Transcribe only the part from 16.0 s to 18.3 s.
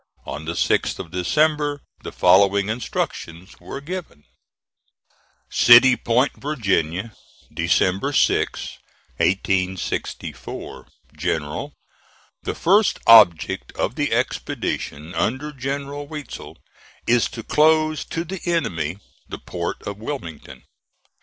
Weitzel is to close to